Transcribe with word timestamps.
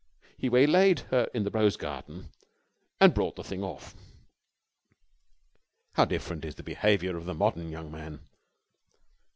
he 0.35 0.49
waylaid 0.49 1.01
her 1.11 1.29
in 1.31 1.43
the 1.43 1.51
rose 1.51 1.77
garden 1.77 2.31
and 2.99 3.13
brought 3.13 3.35
the 3.35 3.43
thing 3.43 3.63
off. 3.63 3.93
How 5.93 6.05
different 6.05 6.43
is 6.43 6.55
the 6.55 6.63
behaviour 6.63 7.15
of 7.17 7.25
the 7.25 7.35
modern 7.35 7.69
young 7.69 7.91
man. 7.91 8.19